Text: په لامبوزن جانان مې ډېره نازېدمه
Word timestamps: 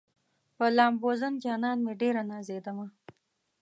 په 0.57 0.65
لامبوزن 0.77 1.33
جانان 1.45 1.77
مې 1.85 1.93
ډېره 2.01 2.21
نازېدمه 2.31 2.87